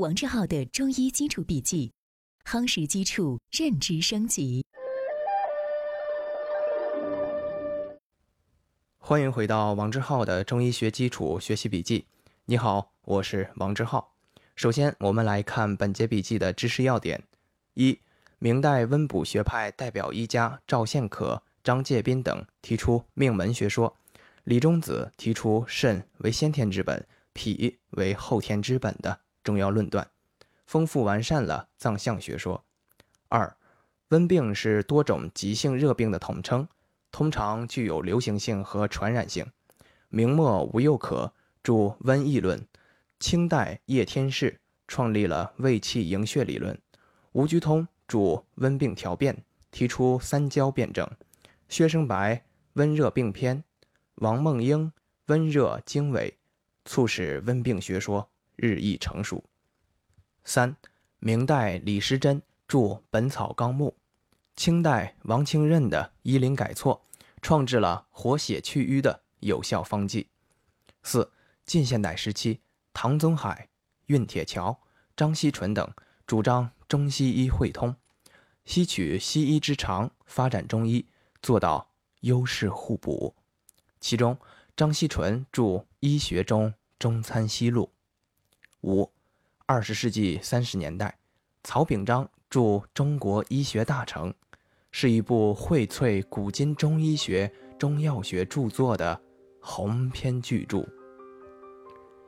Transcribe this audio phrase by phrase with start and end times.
[0.00, 1.92] 王志浩的中医基础笔记，
[2.46, 4.64] 夯实基础，认知升级。
[8.96, 12.06] 欢迎回到王志浩的中医学基础学习笔记。
[12.46, 14.14] 你好，我是王志浩。
[14.56, 17.22] 首先，我们来看本节笔记的知识要点：
[17.74, 18.00] 一、
[18.38, 23.94] 明代温补学派代表医家赵献可、张介宾等提出命门学说；
[24.44, 29.20] 李中子提出肾为先天之本，脾为后天之本的。
[29.42, 30.10] 重要论断，
[30.66, 32.64] 丰富完善了脏象学说。
[33.28, 33.56] 二，
[34.08, 36.66] 温病是多种急性热病的统称，
[37.10, 39.46] 通常具有流行性和传染性。
[40.08, 41.72] 明末吴又可著
[42.02, 42.58] 《瘟疫论》，
[43.20, 46.76] 清代叶天士创立了卫气营血理论。
[47.32, 48.18] 吴鞠通著
[48.56, 49.34] 《温病调变》，
[49.70, 51.08] 提出三焦辩证。
[51.68, 52.34] 薛生白
[52.72, 53.58] 《温热病篇》，
[54.16, 54.86] 王梦英
[55.26, 56.28] 《温热经纬》，
[56.84, 58.28] 促使温病学说。
[58.60, 59.42] 日益成熟。
[60.44, 60.76] 三，
[61.18, 63.96] 明代李时珍著《本草纲目》，
[64.54, 67.02] 清代王清任的《医林改错》，
[67.40, 70.28] 创制了活血祛瘀的有效方剂。
[71.02, 71.32] 四，
[71.64, 72.60] 近现代时期，
[72.92, 73.70] 唐宗海、
[74.06, 74.78] 运铁桥、
[75.16, 75.90] 张锡纯等
[76.26, 77.96] 主张中西医汇通，
[78.66, 81.06] 吸取西医之长，发展中医，
[81.40, 83.34] 做到优势互补。
[84.00, 84.38] 其中，
[84.76, 85.62] 张锡纯著
[86.00, 87.90] 《医学中中餐西录》。
[88.82, 89.10] 五，
[89.66, 91.18] 二十世纪三十年代，
[91.62, 92.60] 曹炳章著
[92.94, 94.30] 《中国医学大成》，
[94.90, 99.20] 是一部荟萃古今中医学、中药学著作的
[99.60, 100.86] 鸿篇巨著。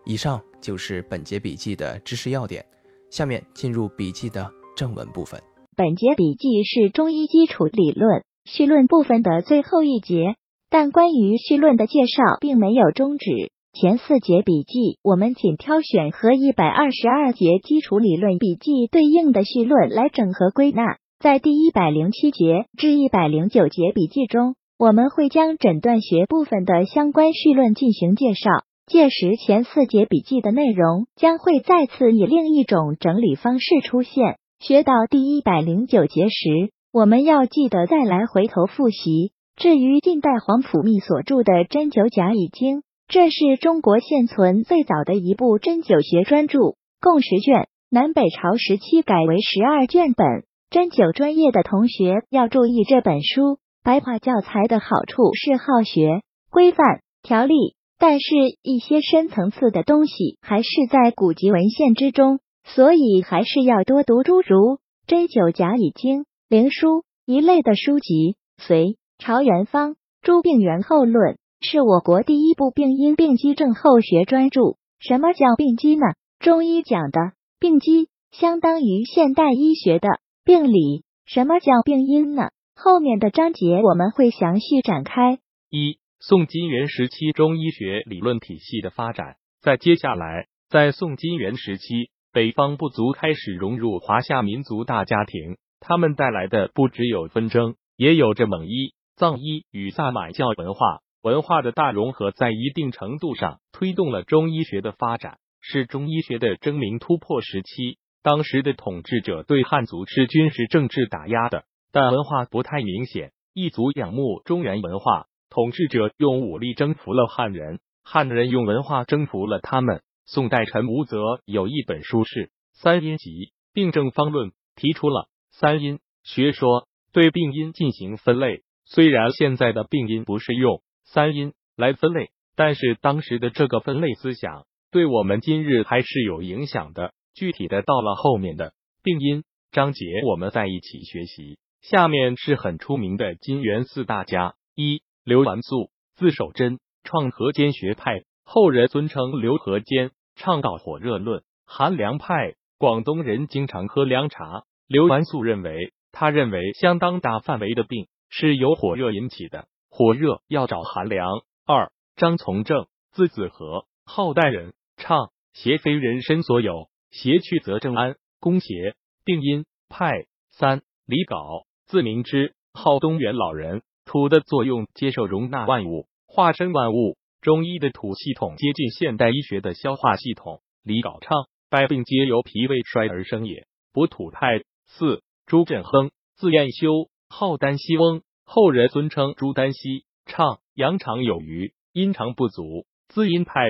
[0.05, 2.67] 以上就是本节笔记的知识要点，
[3.11, 5.43] 下面进入笔记的正文部分。
[5.75, 10.37] 本节笔记是中医基础理论绪论部分的最后一节，
[10.69, 13.53] 但关于绪论的介绍并没有终止。
[13.75, 20.99] 前四节笔记，我们仅挑选和一百二十二节基础理论笔记对应的绪论来整合归纳。
[21.19, 28.51] 在第一百零七节至一百零九节笔记中，我们会将诊断学部分的相关绪论进行介绍。
[28.87, 34.37] 届时，前四节笔记的内容将会再次以另一种整理方式出现。
[34.61, 39.33] 学到第一百零九节时，我们要记得再来回头复习。
[39.57, 42.81] 至于近代黄甫密所著的《针灸甲乙经》。
[43.13, 50.47] 这是中国现存最早的一部针灸学专著，共十卷，南北朝时期改为十二卷本。
[50.71, 68.39] 针灸专业的同学要注意这本书白话教材的好处是好学、规范、条例，但是一些深层次的东西还是在古籍文献之中，所以还是要多读诸如《针灸甲乙经》《灵书》一类的书籍。
[68.57, 69.91] 隋朝元方
[70.23, 71.35] 《诸病源后论》。
[71.63, 74.77] 是我国第一部病因病机症候学专著。
[74.99, 76.03] 什么叫病机呢？
[76.39, 80.09] 中医讲的病机相当于现代医学的
[80.45, 81.05] 病理。
[81.25, 82.51] 什么叫病因呢？
[82.75, 85.39] 后面的章节我们会详细展开。
[85.71, 89.37] 一、宋金元时期中医学理论体系的发展。
[89.61, 101.02] 在接下来，在宋金元时期，北方部族开始融入华夏民族大家庭，他们带来的不只有纷争，也有着蒙医、藏医与萨满教文化。
[101.23, 107.99] 文化的大融合，在一定程度上推动了中医学的发展，是中医学的争鸣突破时期。
[108.25, 113.33] 当时的统治者对汉族是军事政治打压的，但文化不太明显。
[113.55, 120.03] 异族仰慕中原文化，统治者用武力征服了汉人，汉人用文化征服了他们。
[120.27, 123.31] 宋代陈无泽有一本书是《三阴集·
[123.73, 128.63] 病症方论》，提出了三阴学说，对病因进行分类。
[128.85, 130.83] 虽然现在的病因不是用。
[131.13, 137.13] 三阴来分类，但是当时的这个分类思想对我们今日还是有影响的。
[137.35, 141.59] 具体的到了后面的病因章节，我们在一起学习。
[141.83, 152.55] 下面是很出名的金元四大家：一刘完素，字守贞，创和间学派，后人尊称刘和间，倡导火热论，寒凉派。
[152.79, 154.65] 广东人经常喝凉茶。
[154.89, 159.69] 刘完素认为，他认为相当大范围的病是由火热引起的。
[159.95, 161.29] 火热要找寒凉。
[161.67, 168.97] 二张从正，字子和，号代人，唱邪非人身所有，邪去则正安，攻邪。
[169.23, 170.25] 病因派。
[170.49, 173.83] 三李杲，字明之，号东元老人。
[174.07, 177.19] 土的作用接受容纳万物，化身万物。
[177.43, 180.63] 中医的土系统接近现代医学的消化系统。
[180.83, 184.63] 李杲唱百病皆由脾胃衰而生也，补土派。
[184.87, 188.23] 四朱振亨，字彦修，号丹西翁。
[188.45, 193.61] 后人尊称朱丹溪，唱阳长有余，阴长不足，滋阴派。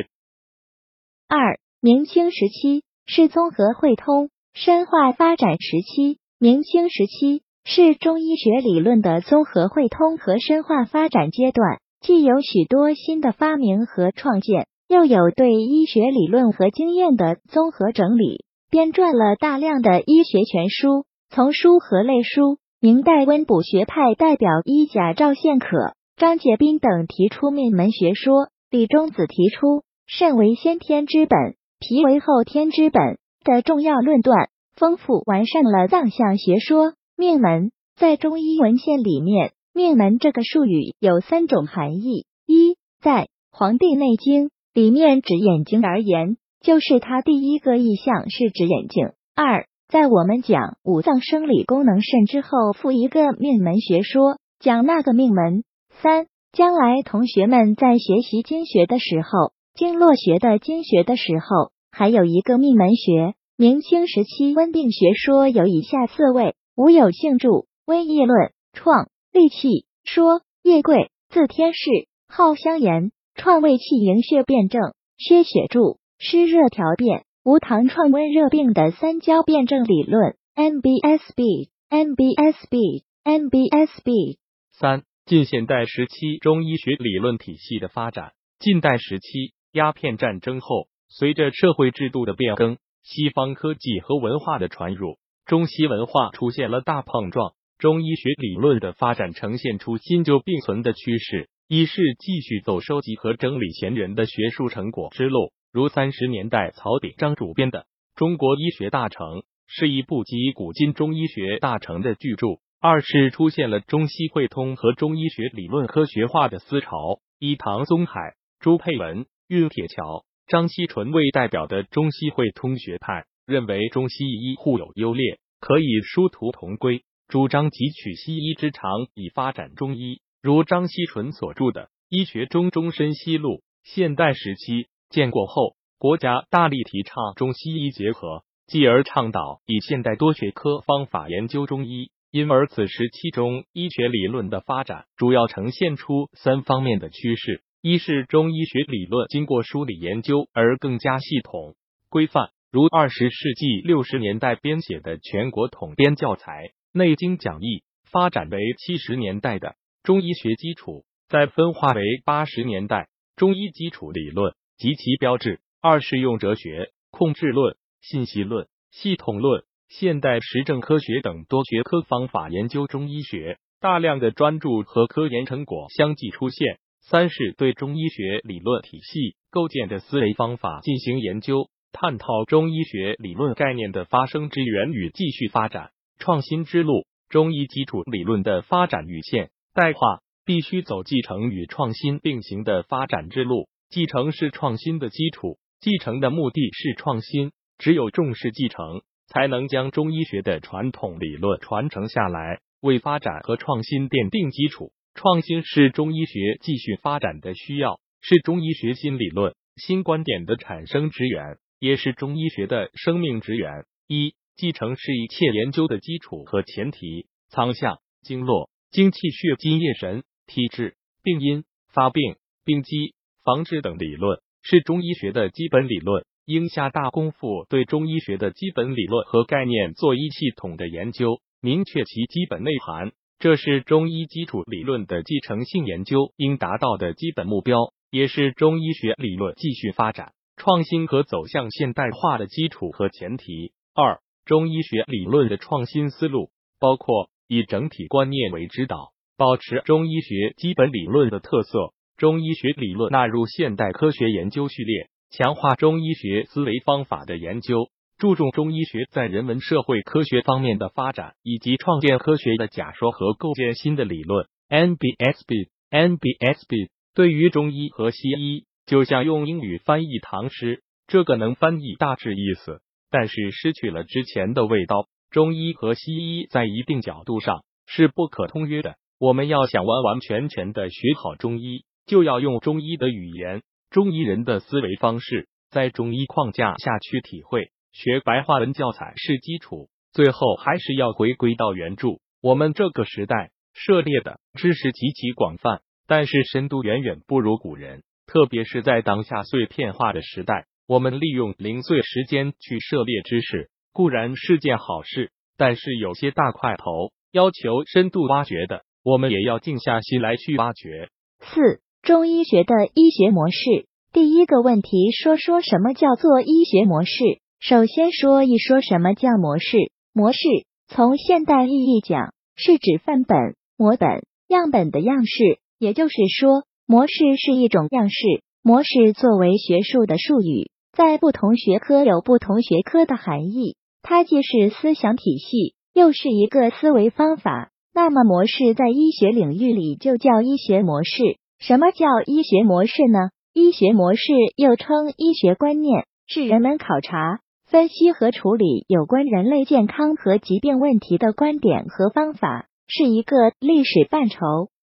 [1.29, 6.19] 二明清时期，是综合汇通、深化发展时期。
[6.39, 22.59] 明清时期是中医学理论的综合汇通和深化发展阶段，既有许多新的发明和创建，又有对医学理论和经验的综合整理，编撰了大量的医学全书、丛书和类书。
[22.85, 34.49] 明代温补学派代表医甲赵献可、张杰斌等提出命门学说，李中子提出肾为先天之本，脾为后天之本的重要论断。
[34.75, 36.95] 丰富完善了脏象学说。
[37.17, 55.65] 命门在中医文献里面，命门这个术语有三种含义：一，在《黄帝内经》里面指眼睛而言，就是它第一个意象是指眼睛；二，在我们讲五脏生理功能肾之后，附一个命门学说，讲那个命门；
[56.01, 63.35] 三，将来同学们在学习经学的时候，经络学的经学的时候，还有一个命门学。
[63.59, 67.49] 明清时期温病学说有以下四位：吴有幸著
[67.85, 71.91] 《温议论》，创利气说；叶贵字天士，
[72.29, 75.81] 号香言，创胃气营血辩证；薛雪著
[76.17, 80.37] 《湿热调变》；无糖创温热病的三焦辩证理论。
[80.55, 84.37] MBSB MBSB MBSB
[84.71, 88.31] 三近现代时期中医学理论体系的发展。
[88.61, 92.77] 近代时期鸦片战争后，随着社会制度的变更。
[93.03, 101.49] 西方科技和文化的传入，中西文化出现了大碰撞，中医学理论的发展呈现出新旧并存的趋势。
[101.67, 107.79] 一是继续走收集和整理前人的学术成果之路，如三十年代曹鼎章主编的
[108.15, 109.27] 《中国医学大成》
[109.67, 120.27] 是一部集古今中医学大成的巨著；二是出现了中西汇通和中医学理论科学化的思潮，以唐宗海、朱佩文、运铁桥。
[120.47, 130.21] 张锡纯为代表的中西汇通学派认为中西医互有优劣，可以殊途同归，主张汲取西医之长以发展中医。
[130.43, 133.49] 如张锡纯所著的《医学中终身西路》，
[133.85, 142.11] 现代时期建国后，国家大力提倡中西医结合，继而倡导以现代多学科方法研究中医。
[142.31, 147.63] 因而此时期中医学理论的发展，主要呈现出三方面的趋势。
[147.83, 151.75] 一是中医学理论经过梳理研究而更加系统
[152.09, 157.67] 规范，如二十世纪六十年代编写的全国统编教材《内经讲义》，
[158.11, 165.61] 发展为七十年代的中医学基础，再分化为八十年代中医基础理论及其标志。
[165.81, 176.81] 二是用哲学、控制论、信息论、系统论、现代实证科学等多学科方法研究中医学，大量的专著和科研成果相继出现。
[177.01, 187.07] 三是对中医学理论体系构建的思维方法进行研究，探讨中医学理论概念的发生之源与继续发展创新之路。
[187.29, 193.69] 中医基础理论的发展与现代化必须走继承与创新并行的发展之路。
[193.93, 197.53] 继承是创新的基础，继承的目的是创新。
[197.77, 204.93] 只有重视继承，才能将中医学的传统理论传承下来，为发展和创新奠定基础。
[205.15, 213.85] 创新是中医学继续发展的需要，是中医学新理论、新观点的产生之源，也是中医学的生命之源。
[214.07, 217.27] 一、继承是一切研究的基础和前提。
[217.51, 233.13] 仓象、经络、精气血、津液神、体质、病因、发病、病机、防治等理论，是中医学的基本理论，应下大功夫对中医学的基本理论和概念做一系统的研究，明确其基本内涵。
[233.39, 243.73] 这是中医基础理论的继承性研究应达到的基本目标，也是中医学理论继续发展、创新和走向现代化的基础和前提。
[243.95, 257.89] 二、中医学理论的创新思路包括以整体观念为指导，保持中医学基本理论的特色，中医学理论纳入现代科学研究序列，强化中医学思维方法的研究。
[258.17, 264.47] 注重中医学在人文社会科学方面的发展，以及创建科学的假说和构建新的理论。
[264.69, 275.09] NBSB NBSB 对于中医和西医，就像用英语翻译唐诗，这个能翻译大致意思，但是失去了之前的味道。
[275.33, 278.95] 中医和西医在一定角度上是不可通约的。
[279.19, 287.71] 我们要想完完全全的学好中医，就要用中医的语言、中医人的思维方式，在中医框架下去体会。
[287.93, 292.09] 学白话文教材是基础，最后还是要回归到原著。
[292.41, 298.03] 我们这个时代涉猎的知识极其广泛，但是深度远远不如古人。
[298.27, 311.11] 特别是在当下碎片化的时代，我们利用零碎时间去涉猎知识，固然是件好事，但是有些大块头要求深度挖掘的，我们也要静下心来去挖掘。
[311.41, 313.87] 四、中医学的医学模式。
[314.13, 317.13] 第一个问题，说说什么叫做医学模式？
[317.61, 319.77] 首先说一说什么叫模式。
[320.13, 320.41] 模式
[320.89, 325.61] 从现代意义讲，是指范本、模本、样本的样式。
[325.79, 328.17] 也就是说，模式是一种样式。
[328.65, 330.73] 模式作为学术的术语。
[330.93, 337.71] 在不同学科有不同学科的含义，它既是思想体系，又是一个思维方法。
[337.95, 341.39] 那么模式在医学领域里就叫医学模式。
[341.63, 343.31] 什么叫医学模式呢？
[343.55, 354.39] 医学模式又称医学观念，是人们考察、分析和处理有关人类健康和疾病问题的观点和方法，是一个历史范畴。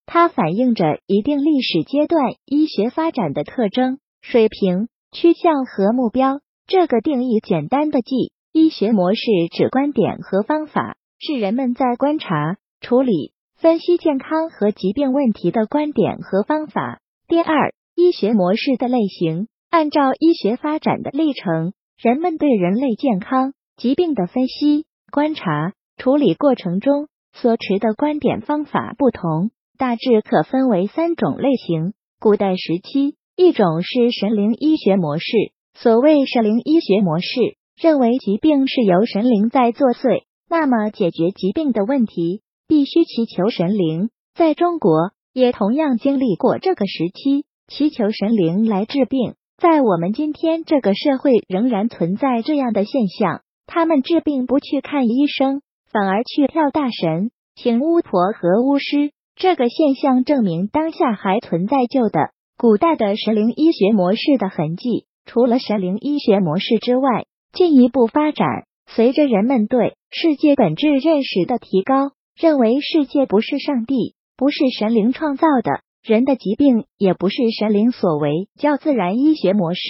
[0.06, 4.90] 它反映着一定历史阶段医学发展的特征、水平。
[5.14, 8.34] 趋向和目标，这个定义简单的记。
[8.52, 9.22] 医学模式
[9.56, 17.00] 指观点和方法，是人们在观察、处理、分析健康和疾病问题的观点和方法。
[17.28, 31.94] 第二，医学模式的类型，按照医学发展的历程，人们对人类健康、疾病的分析、观察、处理过程中所持的观点方法不同，大致可分为三种类型。
[32.20, 33.16] 古代时期。
[33.38, 35.26] 一种是神灵医学模式。
[35.74, 44.10] 所谓神灵医学模式，认为疾病是由神灵在作祟，那么解决疾病的问题必须祈求神灵。
[44.34, 49.36] 在中国，也同样经历过这个时期，祈求神灵来治病。
[49.58, 59.12] 在我们今天这个社会，仍然存在这样的现象：他们治病不去看医生，反而去跳大神，请巫婆和巫师。
[59.38, 62.32] 这个现象证明，当下还存在旧的。
[62.58, 68.66] 古代的神灵医学模式的痕迹，除了神灵医学模式之外，进一步发展。
[68.88, 79.82] 随着人们对世界本质认识的提高，认为世界不是上帝，不是神灵创造的，人的疾病也不是神灵所为，叫自然医学模式。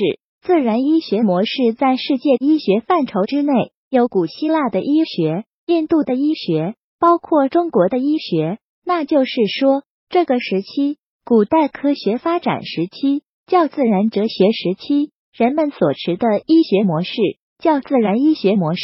[0.41, 8.59] 自然医学模式在世界医学范畴之内，有古希腊的医学、印度的医学，包括中国的医学。
[8.85, 10.97] 那就是说，这个时期。
[11.27, 17.15] 古代科学发展时期叫自然哲学时期，人们所持的医学模式
[17.57, 18.83] 叫自然医学模式。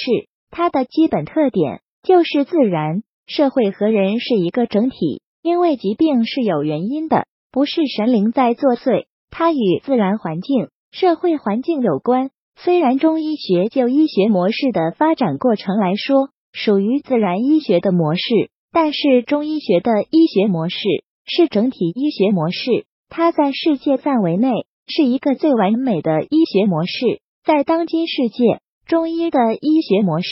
[0.49, 3.03] 它的基本特点就是自然
[3.33, 12.31] 社会和人是一个整体，因为疾病是有原因的，不是神灵在作祟，它与自然环境、社会环境有关。
[12.57, 20.77] 虽然中医学就医学模式的发展过程来说属于自然医学的模式，但是中医学的医学模式。
[21.23, 24.49] 是整体医学模式，它在世界范围内
[24.87, 27.21] 是一个最完美的医学模式。
[27.45, 30.29] 在当今世界，中医的医学模式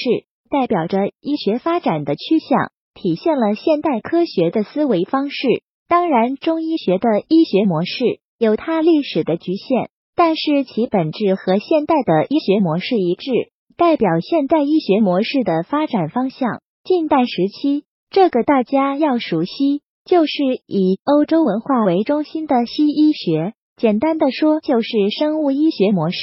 [0.49, 5.47] 代表着医学发展的趋向，体现了现代科学的思维方式。
[5.87, 13.31] 当然，中医学的医学模式有它历史的局限，但是其本质和现代的医学模式一致，
[13.77, 16.61] 代表现代医学模式的发展方向。
[16.83, 19.81] 近代时期，这个大家要熟悉。
[20.05, 20.31] 就是
[20.65, 26.17] 以欧洲文化为中心的西医学，简单的说就是生物医学模式。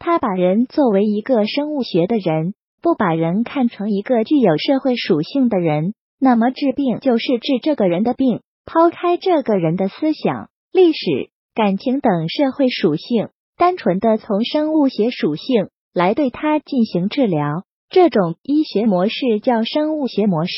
[0.00, 5.94] 它把人作为一个生物学的人，不把人看成一个具有社会属性的人。
[6.20, 17.64] 那么治病就是治这个人的病，抛开这个人的思想、历史、感情等社会属性，单纯的从生物学属性来对他进行治疗。
[17.88, 20.52] 这种医学模式叫生物学模式。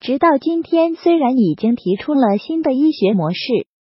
[0.00, 3.40] 直到今天，虽然已经提出了新的医学模式，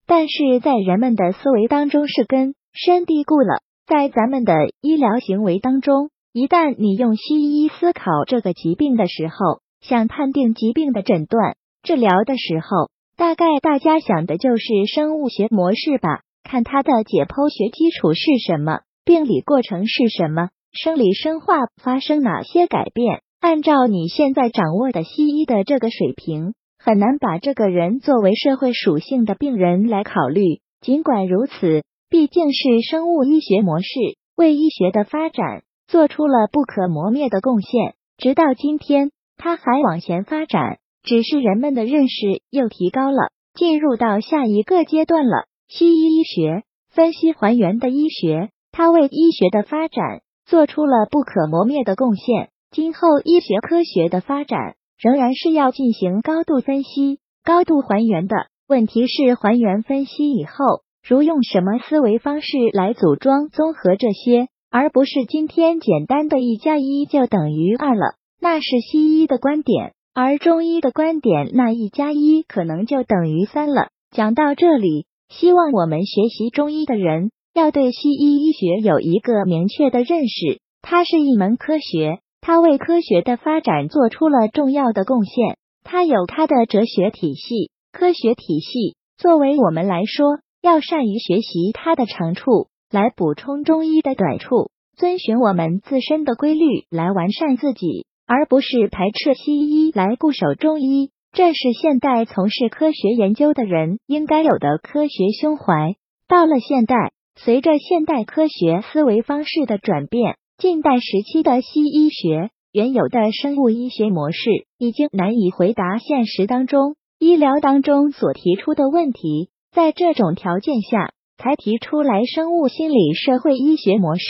[0.07, 3.63] 但是在人们的思维当中是根深蒂固了。
[3.85, 16.21] 在咱们的医疗行为当中，一旦你用西医思考这个疾病的时候，想判定疾病的诊断、治疗的时候，大概大家想的就是生物学模式吧？
[16.43, 23.21] 看它的解剖学基础是什么，病理过程是什么，生理生化发生哪些改变。
[23.39, 30.61] 按照你现在掌握的西医的这个水平，很难把这个人作为社会属性的病人来考虑。
[30.81, 33.87] 尽管如此，毕竟是生物医学模式
[34.35, 37.93] 为医学的发展做出了不可磨灭的贡献。
[38.17, 45.45] 直到今天，它还往前发展，只是人们的认识又提高了，进入到下一个阶段了。
[45.67, 52.49] 西医医学分析还原的医学，它为医学的发展做出了不可磨灭的贡献。
[52.71, 58.35] 今后医学科学的发展仍然是要进行高度分析、高度还原的。
[58.67, 64.47] 问题是还原分析以后，如用什么思维方式来组装综合这些？
[64.71, 68.15] 而不是今天简单的一加一就等于二了。
[68.47, 73.87] 那是西医的观点，而中医的观点，那一加一可能就等于三了。
[74.11, 88.95] 讲到这里，希望我们学习中医的人要对西医医学有一个明确的认识，它是一门科学，它为科学的发展做出了重要的贡献，它有它的哲学体系、科学体系。
[89.17, 101.11] 作为我们来说，要善于学习它的长处，来补充中医的短处，遵循我们自身的规律来完善自己，而不是排斥西医来固守中医。
[101.31, 105.95] 这是现代从事科学研究的人应该有的科学胸怀。
[106.27, 116.95] 到了现代，随着现代科学思维方式的转变，近代时期的西医学原有的生物医学模式已经难以回答现实当中。
[117.19, 124.23] 医疗当中所提出的问题，在这种条件下才提出来生物心理社会医学模式，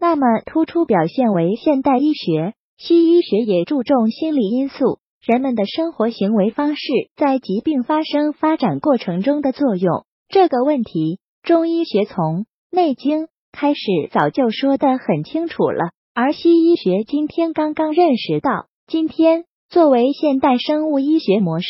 [0.00, 2.54] 那么突出表现为现代医学。
[2.80, 6.82] 西医学也注重心理因素，人们的生活行为方式
[7.16, 10.04] 在疾病发生发展过程中的作用。
[10.28, 13.80] 这个问题，中医学从《内经》开始
[14.12, 21.66] 早就说的很清楚了，而西医学今天刚刚认识到，今天作为现代生物医学模式。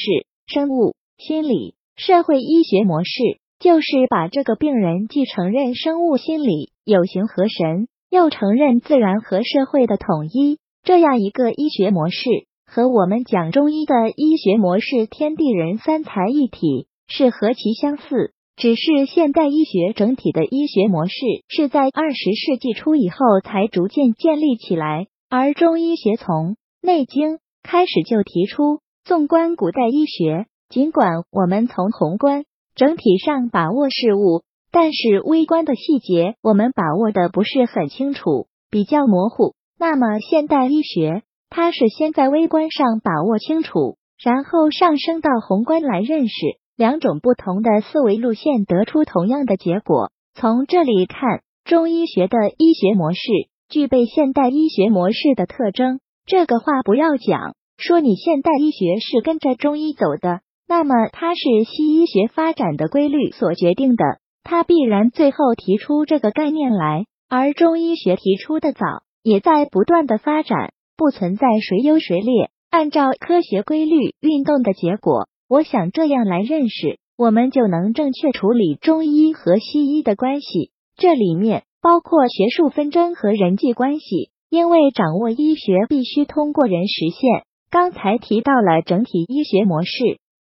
[0.47, 3.11] 生物、心理、社会医学模式
[3.59, 10.59] 就是把这个病人既承认生物心理有形和神，又承认自然和社会的统一
[10.89, 12.31] 这样一个医学模式，
[12.65, 18.33] 和我们讲中医的医学模式“天地人三才一体”是何其相似。
[18.57, 21.13] 只是现代医学整体的医学模式
[21.47, 28.79] 是在二十世纪初以后才逐渐建立起来，而中医学从《内经》开始就提出。
[29.05, 34.41] 纵观古代医学，尽管我们从宏观整体上把握事物，
[34.73, 39.53] 但是微观的细节我们把握的不是很清楚，比较模糊。
[39.79, 46.35] 那么现代医学，它是先在微观上把握清楚，然后上升到宏观来认识
[46.77, 50.11] 两种不同的思维路线，得出同样的结果。
[50.35, 53.21] 从这里看，中医学的医学模式
[53.69, 56.01] 具备现代医学模式的特征。
[56.27, 57.55] 这个话不要讲。
[57.79, 64.05] 说你现代医学是跟着中医走的，那么它是西医学发展的规律所决定的，
[64.43, 67.05] 它必然最后提出这个概念来。
[67.29, 68.85] 而中医学提出的早，
[69.29, 75.29] 也在不断的发展，不存在谁优谁劣，按照科学规律运动的结果。
[75.51, 80.71] 我想这样来认识，我们就能正确处理中医和西医的关系。
[80.97, 87.45] 这里面包括学术纷争和人际关系，因为掌握医学必须通过人实现。
[87.71, 89.91] 刚才提到了整体医学模式，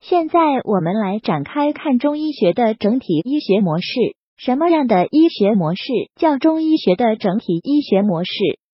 [0.00, 4.16] 现在我们来展开看中医学的整体医学模式。
[4.38, 5.82] 什么样的医学模式
[6.14, 8.30] 叫中医学的整体医学模式？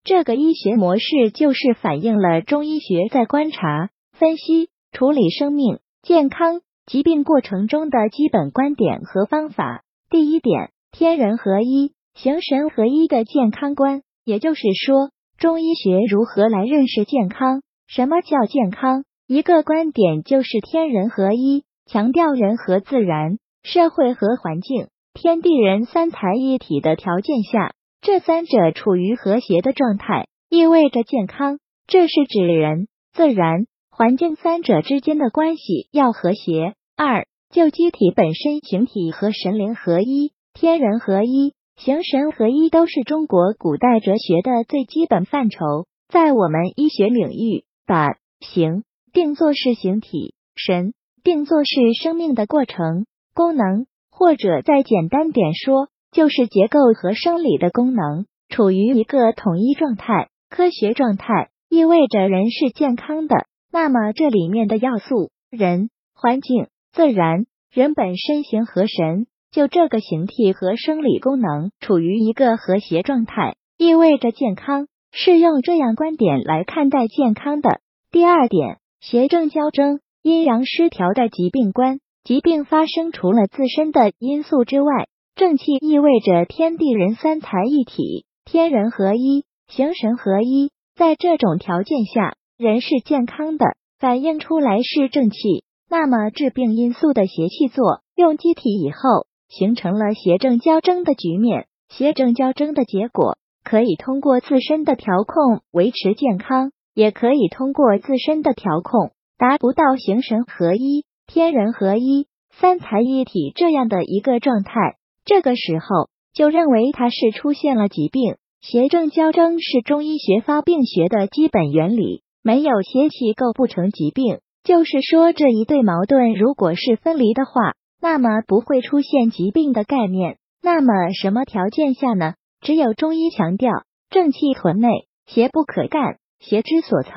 [0.04, 9.84] 这个医学模式就是反映了中医学在观察、分析、处理生命健康疾病过程中的基本观点和方法。
[10.10, 17.62] 第一点，天人合一、形神合一的健康观，也就是说，中医学如何来认识健康。
[17.88, 19.04] 什么叫健康？
[19.28, 31.60] 一个观点就是天人合一，强调人和自然、社会和环境、天地人三才一体的条件下，这三者处于和谐的状态，意味着健康。
[31.86, 36.76] 这是指人、自然、环境三者之间的关系要和谐。
[36.96, 47.66] 二，就机体本身，形体和神灵合一，天人合一，形神合一，都是中国古代哲学的最基本范畴，在我们医学领域。
[47.86, 63.46] 把形定作是形体，神定作是生命的过程、功能，或者再简单点说，就是结构和生理的功能处于一个统一状态、科学状态，意味着人是健康的。
[63.72, 74.88] 那么这里面的要素，人、环境、自然、人本身形和神，就这个形体和生理功能处于一个和谐状态，意味着健康。
[75.12, 77.80] 是用这样观点来看待健康的。
[78.12, 82.00] 第二点，邪正交争、阴阳失调的疾病观。
[82.24, 85.08] 疾病发生除了自身的因素之外，
[85.40, 90.74] 正气意味着天地人三才一体，天人合一，形神合一。
[90.98, 93.66] 在这种条件下，人是健康的，
[94.00, 95.64] 反映出来是正气。
[95.90, 101.68] 那么致病因素的邪气作用机体以后，形成了邪正交争的局面。
[101.88, 103.38] 邪正交争的结果。
[103.64, 114.98] 可以通过自身的调控维持健康，也可以通过自身的调控达不到形神合一、天人合一、三才一体这样的一个状态。
[115.30, 124.40] 这个时候就认为他是出现了疾病，邪正交争是中医学发病学的基本原理，没有邪气构不成疾病。
[124.64, 130.38] 就是说，这一对矛盾如果是分离的话，那么不会出现疾病的概念。
[130.64, 132.34] 那么什么条件下呢？
[132.62, 133.70] 只有中医强调
[134.10, 134.90] 正气屯内，
[135.28, 137.12] 邪不可干，邪之所凑，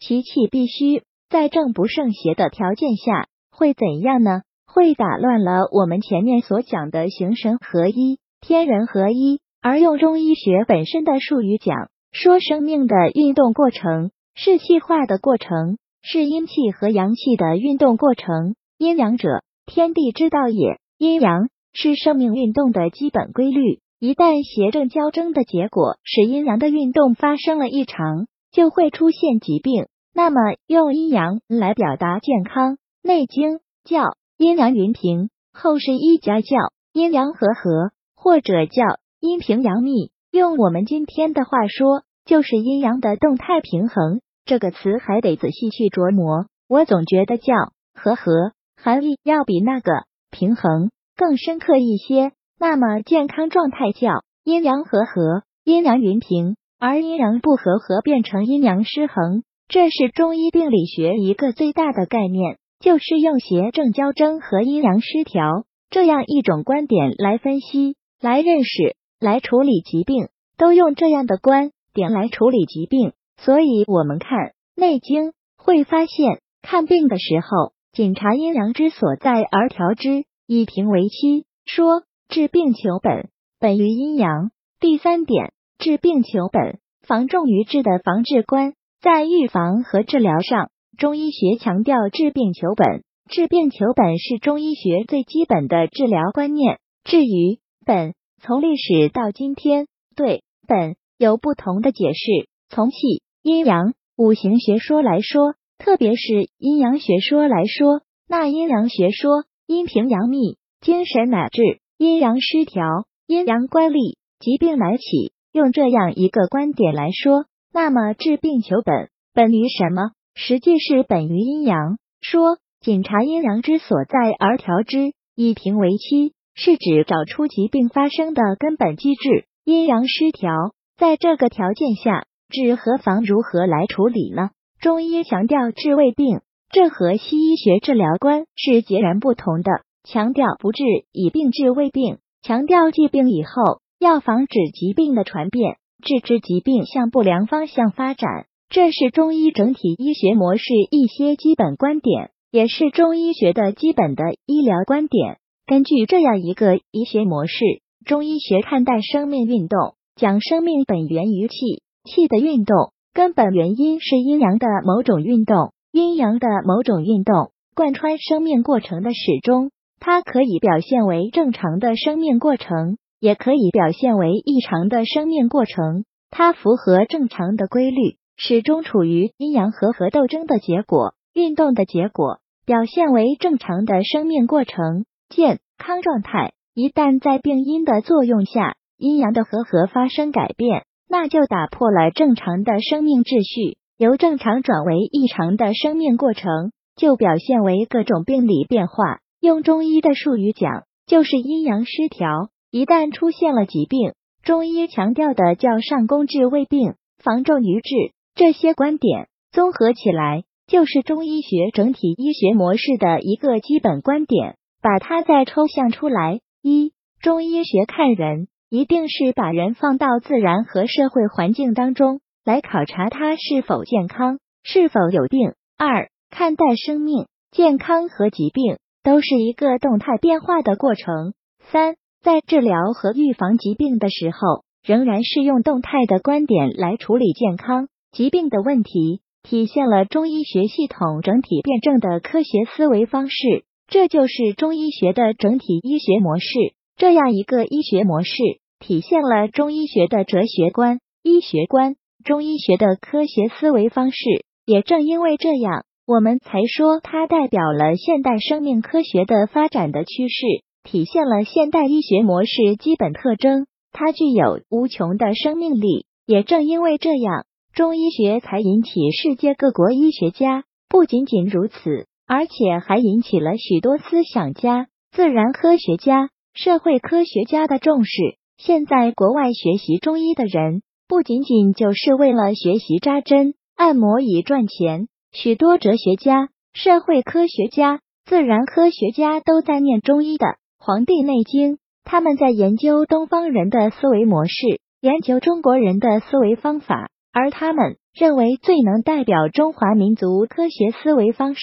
[0.00, 4.40] 其气必须在正不胜邪的条件下，会怎样呢？
[4.68, 15.78] 会打乱了我们前面所讲的形神合一、天人合一，而用中医学本身的术语讲，说生命的运动过程是气化的过程。
[16.00, 20.78] 是阴气和阳气的运动过程，阴阳者，天地之道也。
[20.96, 23.80] 阴阳是生命运动的基本规律。
[23.98, 29.88] 一旦邪正交争的结果使阴阳的运动发生了异常，就会出现疾病。
[30.14, 34.02] 那么，用阴阳来表达健康，《内经》叫
[34.38, 36.56] 阴阳云平，后世医家叫
[36.92, 38.84] 阴阳和合，或者叫
[39.18, 40.12] 阴平阳秘。
[40.30, 44.20] 用我们今天的话说，就是阴阳的动态平衡。
[44.44, 47.52] 这个词还得仔细去琢磨，我总觉得叫
[47.92, 49.90] 和合含义要比那个
[50.30, 52.30] 平衡更深刻一些。
[52.60, 59.42] 那么健康状态叫阴阳和合，阴阳匀平，而阴阳不和合变成阴阳失衡。
[59.66, 73.12] 这是中医病理学一个最大的概念，就是用邪正交争和阴阳失调这样一种观点来分析、来认识、来处理疾病，都用这样的观点来处理疾病。
[73.36, 74.38] 所以，我们看
[74.74, 81.46] 《内经》会发现，看病的时候，检查阴阳之所在而调之，以平为期。
[81.64, 83.28] 说治病求本，
[83.60, 84.50] 本于阴阳。
[84.80, 93.04] 第三点，治病求本，防重于治的防治观，在预防和治疗上，中医学强调治病求本。
[93.30, 96.80] 治病求本是中医学最基本的治疗观念。
[97.04, 102.48] 至于本，从历史到今天，对本有不同的解释。
[102.68, 102.96] 从气。
[103.42, 111.62] 阴阳五行学说来说，特别是阴阳学说来说，那阴阳学说，阴平阳秘，精神乃至
[111.96, 112.82] 阴阳失调，
[113.28, 115.32] 阴阳乖戾，疾病来起。
[115.52, 120.10] 用这样一个观点来说，那么治病求本，本于什么？
[120.40, 121.98] 实际是本于阴阳。
[122.20, 129.46] 说检查阴阳之所在而调之，以平为期，是指找出疾病发生的根本机制。
[129.64, 130.52] 阴阳失调，
[130.96, 132.24] 在这个条件下。
[132.50, 134.50] 治何防如何来处理呢？
[134.80, 139.70] 中医强调治未病，这和西医学治疗观是截然不同的。
[140.04, 148.46] 强调不治以病治未病，强调疾病以后要防止疾病的传变，治治疾病向不良方向发展。
[148.70, 155.38] 这是中医整体医学模式一些基本观点，也是中医学的基本的医疗观点。
[155.66, 157.58] 根据这样一个医学模式，
[158.04, 161.56] 中医学看待生命运动，讲生命本源于气。
[162.04, 169.70] 气的运动根本原因是阴阳的某种运动，阴阳的某种运动贯穿生命过程的始终。
[169.98, 176.04] 它可以表现为正常的生命过程，也可以表现为异常的生命过程。
[176.30, 186.52] 它符合正常的规律，始终处于阴阳和合斗争的结果，运动的结果表现为正常的生命过程，健康状态。
[186.72, 190.84] 一旦在病因的作用下，阴阳的和合发生改变。
[191.08, 199.18] 那就打破了正常的生命秩序，由正常转为异常的生命过程，就表现为各种病理变化。
[199.40, 202.50] 用中医的术语讲，就是阴阳失调。
[202.70, 204.12] 一旦出现了疾病，
[204.44, 208.12] 中医强调的叫上攻治未病，防重于治。
[208.38, 214.54] 这些观点综合起来，就是中医学整体医学模式的一个基本观点。
[214.80, 218.46] 把它再抽象出来，一中医学看人。
[218.70, 225.54] 一定是把人放到自然和社会环境当中来考察他是否健康，是否有病。
[225.76, 231.32] 二、看待生命健康和疾病都是一个动态变化的过程。
[231.72, 243.62] 三、在治疗和预防疾病的时候，仍然是用动态的观点来处理健康疾病的问题，体现了中医学系统整体辩证的科学思维方式。
[243.86, 246.48] 这就是中医学的整体医学模式。
[246.96, 248.32] 这样一个医学模式，
[248.80, 254.18] 体现了中医学的哲学观、医学观、中医学的科学思维方式。
[254.66, 260.44] 也正因为这样，我们才说它代表了现代生命科学的发展的趋势，
[260.82, 263.68] 体现了现代医学模式基本特征。
[263.92, 266.06] 它具有无穷的生命力。
[266.26, 276.30] 也正因为这样，中医学才引起世界各国医学家，不仅仅如此，而且还引起了许多思想家、自然科学家。
[276.54, 278.10] 社会科学家的重视，
[278.56, 290.46] 现在国外学习中医的人不仅仅就是为了学习扎针按摩以赚钱，许多哲学家、社会科学家、自然科学家都在念中医的
[290.80, 301.60] 《黄帝内经》，他们在研究东方人的思维模式，研究中国人的思维方法，而他们认为最能代表中华民族科学思维方式，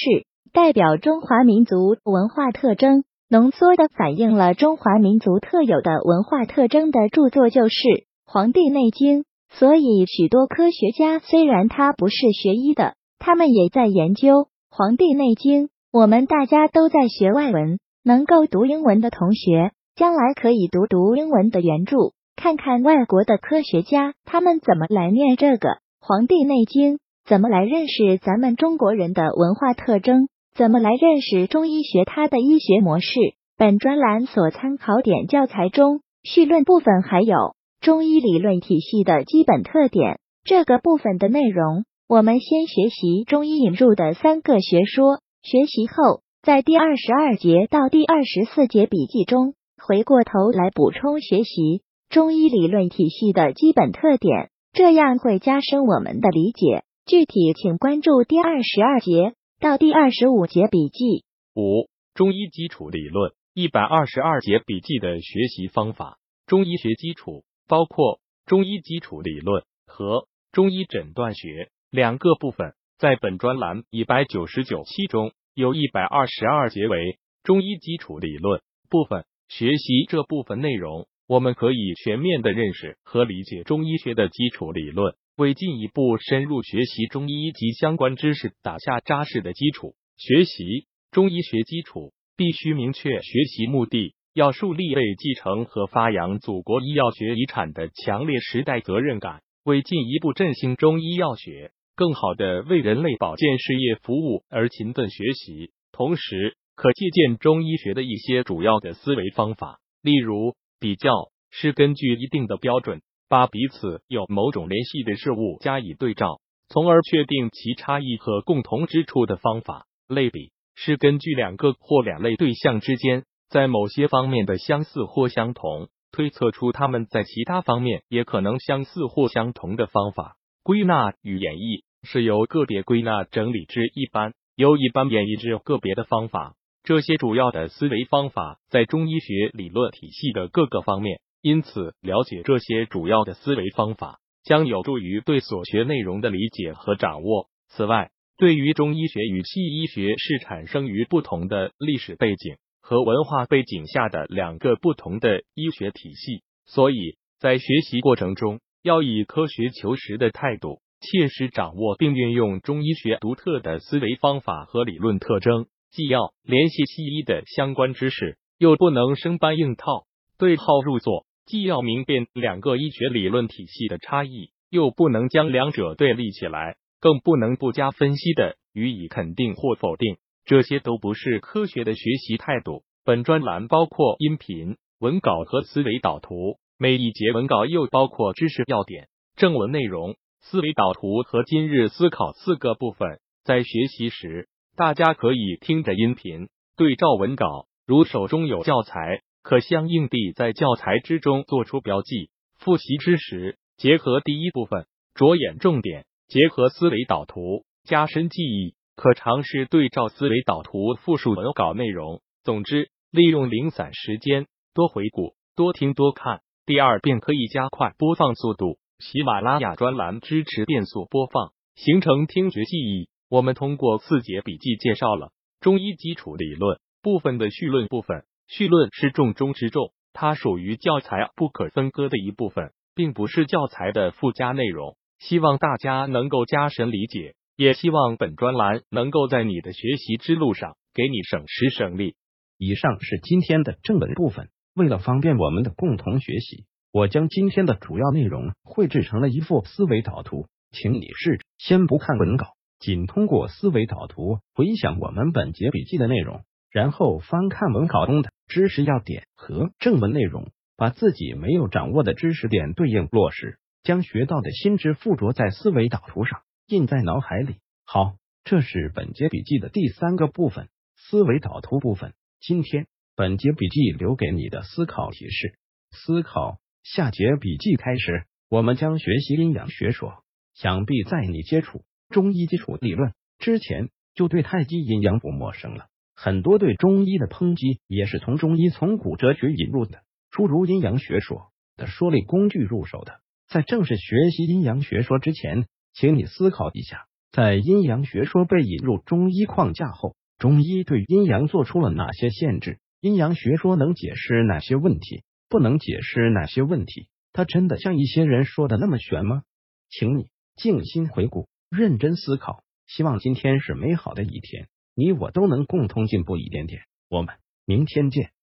[0.53, 7.75] 代表中华民族文化特征，浓缩的反映了中华民族特有的文化特征的著作就是
[8.25, 9.21] 《黄帝内经》。
[9.49, 15.67] 所以，许多科学家虽然他不是学医的，他们也在研究《黄帝内经》。
[15.93, 21.97] 我们大家都在学外文，能够读英文的同学，将来可以读读英文的原著，
[22.35, 25.69] 看看外国的科学家他们怎么来念这个
[25.99, 26.95] 《黄帝内经》，
[27.25, 33.17] 怎么来认识咱们中国人的文化特征，怎么来认识中医学它的医学模式。
[33.57, 37.55] 本专栏所参考点教材中绪论部分还有。
[37.81, 45.19] 中医理论体系的基本特点，这个部分的内容，我们先学习中医引入的三个学说。
[45.43, 56.83] 学习后，在第二十二节到第二十四节笔记中，回过头来补充学习中医理论体系的基本特点，这样会加深我们的理解。
[57.05, 61.23] 具体请关注第二十二节到第二十五节笔记。
[61.55, 67.43] 五、中医基础理论一百二十二节笔记的学习方法，中医学基础。
[67.67, 79.25] 包括中医基础理论和中医诊断学两个部分，在本专栏一百九十九期中，有一百二十二节为中医基础理论部分。
[79.47, 89.95] 学习这部分内容，我们可以全面的认识和理解中医学的基础理论，为进一步深入学习中医及相关知识打下扎实的基础。
[90.17, 94.13] 学习中医学基础，必须明确学习目的。
[94.35, 105.71] 要树立为继承和发扬祖国医药学遗产的强烈时代责任感，为进一步振兴中医药学，更好的为人类保健事业服务而勤奋学习。
[105.91, 111.09] 同时，可借鉴中医学的一些主要的思维方法，例如比较
[111.49, 119.87] 是根据一定的标准，把彼此有某种联系的事物加以对照，从而确定其差异和共同之处的方法。
[120.07, 123.23] 类比是根据两个或两类对象之间。
[123.49, 130.35] 在某些方面的相似或相同，推测出他们在其他方面也可能相似或相同的方法。
[130.61, 136.53] 归纳与演绎是由个别归纳整理至一般，由一般演绎至个别的方法。
[136.85, 147.49] 这些主要的思维方法在中医学理论体系的各个方面，因此了解这些主要的思维方法将有助于对所学内容的理解和掌握。
[147.69, 152.57] 此外，对于中医学与西医学是产生于不同的历史背景。
[152.87, 170.05] 和文化背景下的两个不同的医学体系，所以在学习过程中要以科学求实的态度，切实掌握并运用中医学独特的思维方法和理论特征，既要联系西医的相关知识，又不能生搬硬套、
[170.37, 180.17] 对号入座；既要明辨两个医学理论体系的差异，又不能将两者对立起来，更不能不加分析的予以肯定或否定。
[180.43, 182.83] 这些都不是科学的学习态度。
[183.05, 193.21] 本专栏包括音频、文稿和思维导图，每一节文稿又包括知识要点、正文内容、思维导图和今日思考四个部分。
[193.45, 202.29] 在学习时，大家可以听着音频，对照文稿，如手中有教材，可相应地在教材之中做出标记。
[202.59, 208.75] 复习之时，结合第一部分，着眼重点，结合思维导图，加深记忆。
[208.97, 212.21] 可尝试对照思维导图复述文稿内容。
[212.43, 218.77] 总之，利用零散时间多回顾、多听、多看，第二遍可以加快播放速度。
[218.99, 223.07] 喜马拉雅专栏支持变速播放，形成听觉记忆。
[223.29, 228.23] 我们通过四节笔记介绍了中医基础理论部分的绪论部分。
[228.47, 234.97] 绪论是重中之重，它属于教材不可分割的一部分，并不是教材的附加内容。
[235.17, 237.35] 希望大家能够加深理解。
[237.57, 242.17] 也希望本专栏能够在你的学习之路上给你省时省力。
[242.57, 244.49] 以上是今天的正文部分。
[244.73, 266.41] 为了方便我们的共同学习，我将今天的主要内容绘制成了一幅思维导图，请你试着先不看文稿，仅通过思维导图回想我们本节笔记的内容，然后翻看文稿中的知识要点和正文内容，把自己没有掌握的知识点对应落实，将学到的新知附着在思维导图上。
[266.67, 267.57] 印在脑海里。
[267.85, 272.13] 好，这是本节笔记的第三个部分——思维导图部分。
[272.39, 275.57] 今天本节笔记留给你的思考提示：
[275.91, 276.59] 思考。
[276.83, 278.25] 下节笔记开始。
[278.49, 280.23] 我们将学习阴阳学说。
[280.55, 285.87] 想必在你接触中医基础理论之前，就对太极阴阳不陌生了。
[286.15, 293.19] 很多对中医的抨击，也是从中医从古哲学引入的，诸如阴阳学说的说理工具入手的。
[293.47, 302.79] 在正式学习阴阳学说之前，请你思考一下，在阴阳学说被引入中医框架后，中医对阴阳做出了哪些限制？
[303.01, 305.23] 阴阳学说能解释哪些问题？
[305.49, 307.09] 不能解释哪些问题？
[307.33, 309.43] 它真的像一些人说的那么玄吗？
[309.89, 310.29] 请你。
[310.55, 312.63] 静心回顾，认真思考。
[312.87, 316.83] 希望今天是美好的一天，你我都能共同进步一点点。
[317.09, 318.34] 我们明天见。